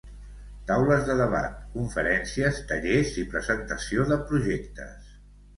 Taules 0.69 1.03
de 1.09 1.17
debat, 1.19 1.59
conferències, 1.75 2.63
tallers 2.73 3.13
i 3.25 3.27
presentació 3.35 4.07
de 4.15 4.19
projectes. 4.33 5.17